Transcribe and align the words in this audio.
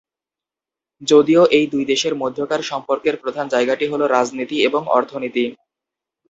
যদিও 1.01 1.41
এই 1.57 1.65
দুই 1.67 1.83
দেশের 1.91 2.13
মধ্যকার 2.15 2.61
সম্পর্কের 2.63 3.15
প্রধান 3.23 3.45
জায়গাটি 3.47 3.85
হল 3.87 4.01
রাজনীতি 4.07 4.57
এবং 4.67 4.81
অর্থনীতি। 4.97 5.45